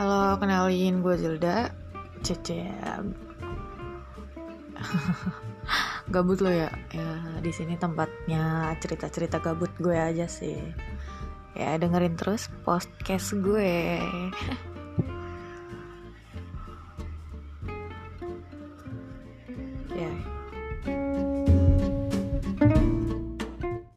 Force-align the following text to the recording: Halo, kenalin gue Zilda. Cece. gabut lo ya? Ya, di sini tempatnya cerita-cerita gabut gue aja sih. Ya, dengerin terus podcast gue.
Halo, 0.00 0.40
kenalin 0.40 1.04
gue 1.04 1.12
Zilda. 1.12 1.68
Cece. 2.24 2.72
gabut 6.16 6.40
lo 6.40 6.48
ya? 6.48 6.72
Ya, 6.88 7.36
di 7.44 7.52
sini 7.52 7.76
tempatnya 7.76 8.72
cerita-cerita 8.80 9.44
gabut 9.44 9.68
gue 9.76 9.92
aja 9.92 10.24
sih. 10.24 10.56
Ya, 11.52 11.76
dengerin 11.76 12.16
terus 12.16 12.48
podcast 12.64 13.36
gue. 13.44 14.00